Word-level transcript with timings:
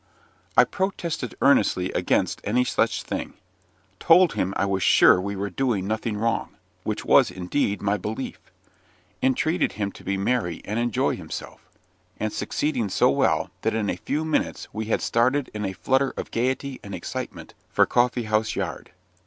I 0.57 0.63
protested 0.63 1.35
earnestly 1.43 1.91
against 1.91 2.41
any 2.43 2.63
such 2.63 3.03
thing; 3.03 3.35
told 3.99 4.33
him 4.33 4.51
I 4.57 4.65
was 4.65 4.81
sure 4.81 5.21
we 5.21 5.35
were 5.35 5.51
doing 5.51 5.85
nothing 5.87 6.17
wrong 6.17 6.55
which 6.81 7.05
was, 7.05 7.29
indeed, 7.29 7.83
my 7.83 7.97
belief; 7.97 8.39
entreated 9.21 9.73
him 9.73 9.91
to 9.91 10.03
be 10.03 10.17
merry 10.17 10.59
and 10.65 10.79
enjoy 10.79 11.15
himself, 11.15 11.69
and 12.19 12.33
succeeded 12.33 12.91
so 12.91 13.11
well, 13.11 13.51
that 13.61 13.75
in 13.75 13.91
a 13.91 13.95
few 13.95 14.25
minutes 14.25 14.67
we 14.73 14.85
had 14.85 15.03
started 15.03 15.51
in 15.53 15.65
a 15.65 15.73
flutter 15.73 16.15
of 16.17 16.31
gaiety 16.31 16.79
and 16.83 16.95
excitement 16.95 17.53
for 17.69 17.85
Coffee 17.85 18.23
house 18.23 18.55
Yard. 18.55 18.89